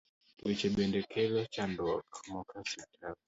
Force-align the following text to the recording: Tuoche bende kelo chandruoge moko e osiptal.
Tuoche 0.37 0.67
bende 0.77 0.99
kelo 1.11 1.39
chandruoge 1.53 2.19
moko 2.31 2.51
e 2.57 2.61
osiptal. 2.63 3.15